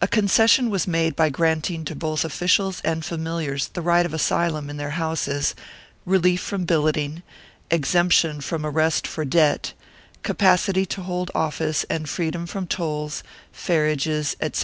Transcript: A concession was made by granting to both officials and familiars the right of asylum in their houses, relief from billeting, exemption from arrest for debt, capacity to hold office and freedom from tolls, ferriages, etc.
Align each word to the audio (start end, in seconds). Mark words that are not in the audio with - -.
A 0.00 0.06
concession 0.06 0.70
was 0.70 0.86
made 0.86 1.16
by 1.16 1.30
granting 1.30 1.84
to 1.86 1.96
both 1.96 2.24
officials 2.24 2.80
and 2.84 3.04
familiars 3.04 3.66
the 3.72 3.82
right 3.82 4.06
of 4.06 4.14
asylum 4.14 4.70
in 4.70 4.76
their 4.76 4.90
houses, 4.90 5.56
relief 6.06 6.40
from 6.40 6.64
billeting, 6.64 7.24
exemption 7.68 8.40
from 8.40 8.64
arrest 8.64 9.04
for 9.04 9.24
debt, 9.24 9.72
capacity 10.22 10.86
to 10.86 11.02
hold 11.02 11.32
office 11.34 11.82
and 11.90 12.08
freedom 12.08 12.46
from 12.46 12.68
tolls, 12.68 13.24
ferriages, 13.52 14.36
etc. 14.40 14.56